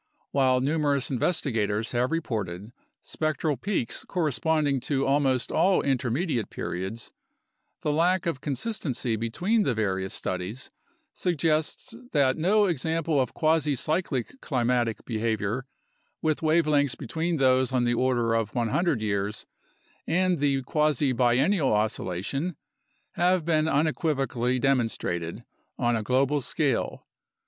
While 0.31 0.61
numerous 0.61 1.11
investigators 1.11 1.91
have 1.91 2.11
reported 2.11 2.71
spectral 3.03 3.55
peaks 3.55 4.03
corresponding 4.03 4.79
to 4.79 5.05
almost 5.05 5.51
all 5.51 5.83
intermediate 5.83 6.49
periods, 6.49 7.11
the 7.83 7.93
lack 7.93 8.25
of 8.25 8.41
consistency 8.41 9.15
between 9.15 9.61
the 9.61 9.75
various 9.75 10.15
studies 10.15 10.71
suggests 11.13 11.93
that 12.13 12.35
no 12.35 12.65
example 12.65 13.21
of 13.21 13.35
quasi 13.35 13.75
cyclic 13.75 14.41
climatic 14.41 15.05
be 15.05 15.17
havior 15.19 15.65
with 16.19 16.41
wavelengths 16.41 16.97
between 16.97 17.37
those 17.37 17.71
on 17.71 17.83
the 17.83 17.93
order 17.93 18.33
of 18.33 18.55
100 18.55 19.03
years 19.03 19.45
and 20.07 20.39
the 20.39 20.63
quasi 20.63 21.11
biennial 21.11 21.71
oscillation 21.71 22.55
have 23.11 23.45
been 23.45 23.67
unequivocally 23.67 24.57
demonstrated 24.57 25.43
on 25.77 25.95
a 25.95 26.01
global 26.01 26.41
scale. 26.41 27.05